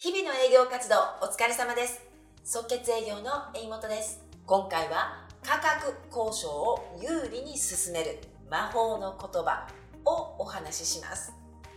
[0.00, 2.00] 日々の営業活動お疲れ様です。
[2.44, 4.22] 即決営業の江本です。
[4.46, 9.66] 今回は価格交渉を有利に進める魔法の言葉
[10.04, 11.32] をお話しします。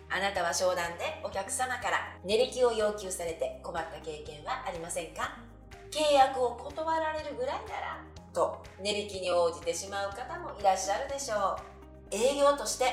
[0.07, 5.39] あなたは商談でお客様から値引きを要求されて困った経験はありませんか？
[5.89, 8.03] 契約を断られるぐらいなら
[8.35, 11.57] と値引きに応じてしまう方もいらっしゃるでしょ
[12.11, 12.15] う。
[12.15, 12.85] 営業として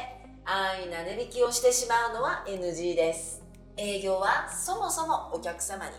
[0.46, 3.46] 安易な値引きをしてしまうのは NG です。
[3.80, 5.92] 営業はそもそもお客様に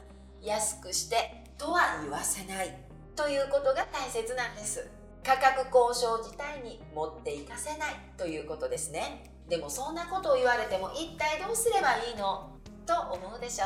[0.46, 2.78] 安くしてとは言わせない
[3.16, 4.90] ということが大切なんです。
[5.24, 9.32] 価格交渉自体に持っていかせないということですね。
[9.48, 12.52] でもそんなことを言われても一体どうすればいいの
[12.86, 13.66] と思うでしょ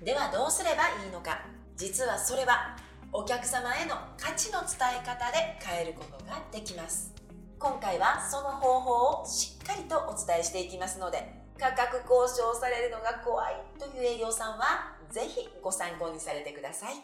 [0.00, 0.04] う。
[0.04, 1.44] ではどうすればいいのか。
[1.76, 2.78] 実はそれは
[3.12, 7.12] お客様への価値の伝え方で変えることができます。
[7.58, 16.94] 今回はその方法をしっかりとお伝えしていきますので価格交渉されるのが怖いという営業さんはぜひご参考にされてください。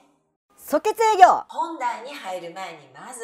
[0.56, 1.44] 即決営業。
[1.46, 3.20] 本題に入る前にまず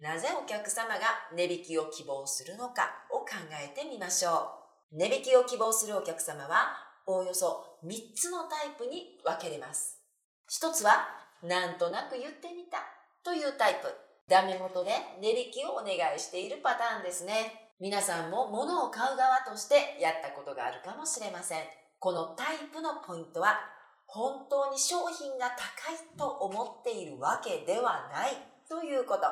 [0.00, 1.00] なぜお客様が
[1.36, 4.48] 値引きを希望するのかを考えてみましょ
[4.94, 4.96] う。
[4.96, 6.72] 値引きを希望するお客様は
[7.06, 10.00] おおよそ3つのタイプに分けれます。
[10.48, 11.06] 一つは
[11.42, 12.78] なんとなく言ってみた
[13.22, 13.92] というタイプ。
[14.26, 21.62] ダメ元で値引きをお願いしているパターンですね皆さんも物を買う側としてやったことがあるかもしれません。
[22.00, 23.60] このタイプのポイントは、
[24.06, 28.32] 本当に商品が高いと思っているわけではない
[28.68, 29.22] ということ。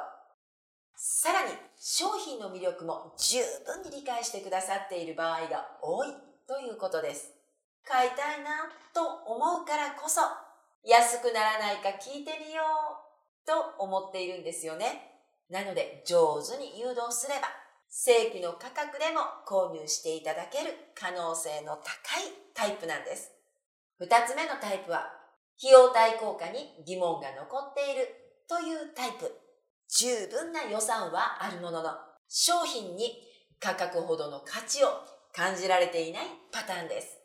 [0.94, 6.08] さらに、商品の魅力も十分に理解してくださっている場合が多い
[6.46, 7.32] ということです。
[7.84, 10.20] 買いたいなと思うからこそ、
[10.84, 15.20] 安くならないか聞いてみようと思っているんですよね。
[15.50, 17.65] なので、上手に誘導すれば、
[17.98, 23.32] 正規の価格でも購入していただける可能性の高いタイプなんです。
[23.98, 25.08] 二つ目のタイプは、
[25.58, 28.06] 費用対効果に疑問が残っている
[28.46, 29.32] というタイプ。
[29.88, 31.90] 十分な予算はあるものの、
[32.28, 33.16] 商品に
[33.58, 34.88] 価格ほどの価値を
[35.32, 37.16] 感じられていないパターンです。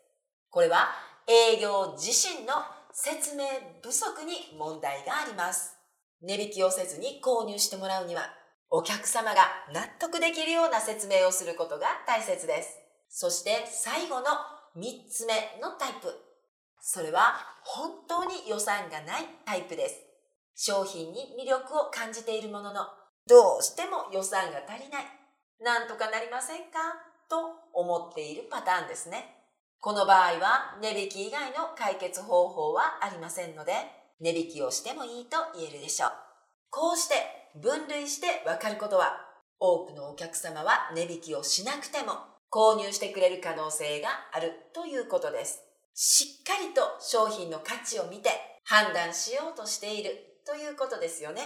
[0.48, 0.88] これは
[1.28, 2.54] 営業自身の
[2.94, 3.44] 説明
[3.82, 5.76] 不足に問題があります。
[6.22, 8.41] 値引きをせずに購入してもらうには
[8.74, 9.42] お客様が
[9.74, 12.78] 納得できるような説明をすることが大切です。
[13.10, 14.24] そして最後の
[14.78, 16.08] 3つ目のタイプ。
[16.80, 17.34] それは
[17.64, 20.00] 本当に予算がないタイプです。
[20.54, 22.86] 商品に魅力を感じているものの、
[23.28, 25.04] どうしても予算が足りない。
[25.60, 26.78] なんとかなりませんか？
[27.28, 27.36] と
[27.74, 29.36] 思っているパターンですね。
[29.80, 33.74] この場合は値引き以外の解決方法はありませんので、
[34.18, 36.31] 値引きをしてもいいと言えるでしょう。
[36.74, 37.14] こうして
[37.60, 39.12] 分類してわかることは、
[39.60, 42.14] 多くのお客様は値引きをしなくても
[42.50, 45.60] 購入してくれる可能性があるということです。
[45.92, 48.30] しっかりと商品の価値を見て
[48.64, 51.42] 判断しようとしているということですよね。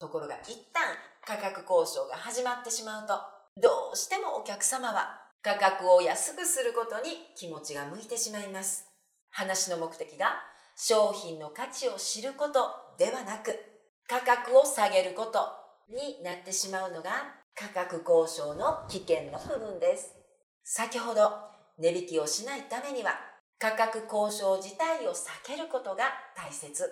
[0.00, 0.82] ところが一旦
[1.26, 3.20] 価格交渉が始まってしまうと、
[3.60, 8.86] どうしてもお客様は価格を安くすることに気持ちが向いてしまいます。
[9.28, 10.40] 話の目的が
[10.74, 13.73] 商品の価値を知ることではなく、
[14.06, 15.40] 価格を下げること
[15.88, 17.10] になってしまうのが
[17.54, 20.14] 価格交渉の危険の部分です。
[20.62, 21.30] 先ほど
[21.78, 23.12] 値引きをしないためには
[23.58, 26.04] 価格交渉自体を避けることが
[26.36, 26.84] 大切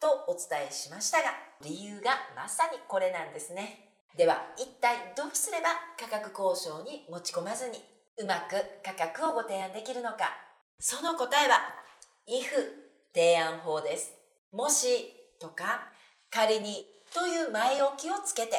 [0.00, 1.30] とお伝えしましたが
[1.62, 3.90] 理由がまさにこれなんですね。
[4.16, 7.78] では一体どうすれば価格交渉に持ち込まずに
[8.16, 10.30] うまく価格をご提案できるのか
[10.78, 11.58] その答えは
[12.28, 12.44] if
[13.12, 14.12] 提案法です。
[14.52, 15.90] もしとか
[16.34, 16.84] 仮に
[17.14, 18.56] という前置きをつけて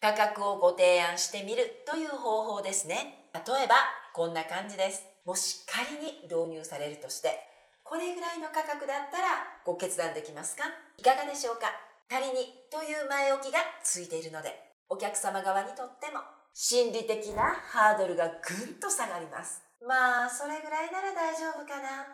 [0.00, 3.26] 価格をご提案してみるという方法ですね。
[3.34, 3.74] 例えば
[4.14, 5.02] こんな感じです。
[5.24, 7.40] もし仮に導入されるとして、
[7.82, 9.26] これぐらいの価格だったら
[9.64, 10.62] ご決断できますか？
[10.98, 11.66] いかがでしょうか？
[12.08, 14.54] 仮にという前置きがついているので、
[14.88, 16.20] お客様側にとっても
[16.54, 19.62] 心理的なハードルがぐんと下がります。
[19.84, 22.06] まあ、それぐらいなら大丈夫かな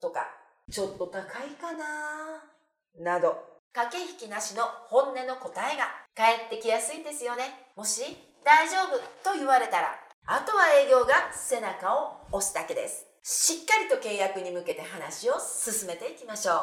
[0.00, 0.28] とか、
[0.70, 2.38] ちょっと高いかな
[3.00, 5.84] など、駆け引きなしの本音の答えが
[6.16, 7.70] 返ってきやすいですよね。
[7.76, 8.02] もし
[8.44, 9.94] 大丈夫と言われたら、
[10.26, 13.06] あとは営業が背中を押すだけです。
[13.22, 16.54] しっかりと契約に向けて話を進めていきましょ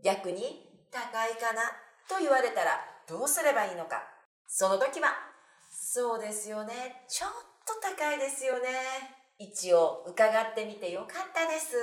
[0.00, 0.02] う。
[0.02, 1.62] 逆に高いかな
[2.08, 4.02] と言われたらどうすればいいのか。
[4.48, 5.08] その時は、
[5.70, 7.04] そうですよね。
[7.08, 7.30] ちょっ
[7.66, 8.68] と高いですよね。
[9.38, 11.76] 一応伺ってみてよかったです。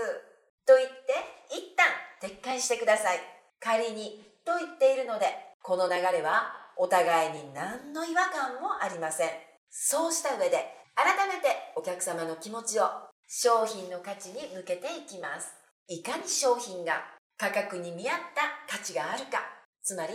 [0.66, 1.14] と言って
[1.52, 1.86] 一旦
[2.22, 3.20] 撤回してください。
[3.60, 5.26] 仮にと言っているので、
[5.62, 9.30] この流れはお互いに何の違和感もありません。
[9.70, 12.84] そうした上で、改めてお客様の気持ちを
[13.28, 15.54] 商品の価値に向けていきます。
[15.88, 17.04] いかに商品が
[17.38, 19.40] 価格に見合った価値があるか、
[19.82, 20.14] つまり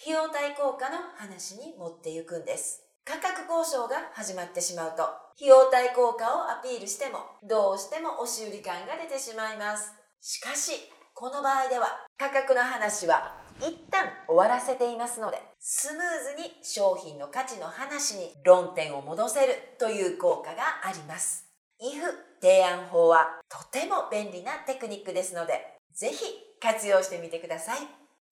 [0.00, 2.82] 費用対効果の話に持っていくんです。
[3.04, 5.02] 価格交渉が始まってしまうと、
[5.36, 9.92] 費用対効果をアピールしても、どうしても押し売り感が出てしまいます。
[10.20, 10.72] しかし、
[11.14, 21.46] この場合では価格の話は一旦終わらせていますので、スムーズに商品の価値の話に論点を戻せるという効果があります。
[21.80, 22.02] IF
[22.40, 26.24] 提案法はとても便利なテクニックですので、ぜひ
[26.60, 27.78] 活用してみてください。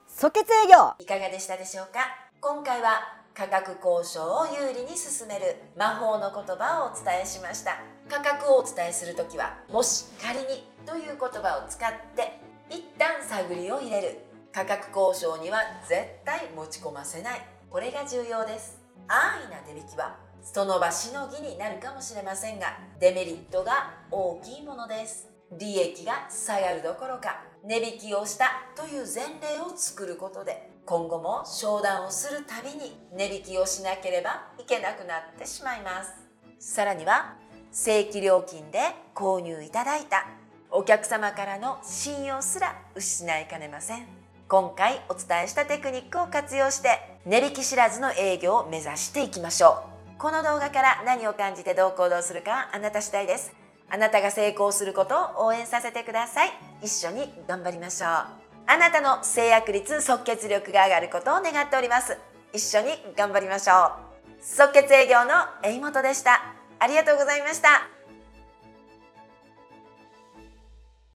[0.06, 2.00] 即決営業いかがでしたでしょうか？
[2.40, 3.02] 今回は
[3.34, 7.78] 価格交渉を有利に進める魔法の言葉をお伝えしました。
[8.08, 12.40] 価格をお伝えするときは、もし仮にという言葉を使って
[12.70, 14.18] 一旦探りを入れる
[14.52, 15.58] 価格交渉には
[15.88, 17.46] 絶対持ち込ませない。
[17.70, 18.80] これが重要です。
[19.06, 25.28] 安易な値引きはその場しのぎになるかもしれませんがデメリットが大きいものです。
[25.58, 36.12] 利益が下がるどころか値引きをしたという前例を作ることで今後も商談をするたびに値引きをしなければいけなくなってしまいます。
[36.58, 37.36] さらには
[37.70, 38.80] 正規料金で
[39.14, 40.26] 購入いただいた
[40.70, 44.17] お客様からの信用すら失いかねません。
[44.50, 46.88] 今回お伝えしたテクニックを活用して
[47.26, 49.84] 値引き知らずの営業を目指していきましょ
[50.16, 50.18] う。
[50.18, 53.52] この動画から何を感じてどう行動するかはあなた次第です。
[53.90, 56.50] あなたが成功することを応援させてください。
[56.82, 58.08] 一緒に頑張りましょう。
[58.08, 62.16] あなたの制約率即決力が上がることを願っております。
[62.54, 64.42] 一緒に頑張りましょう。
[64.42, 66.40] 即決営業の江本でした。
[66.78, 67.97] ありがとうございました。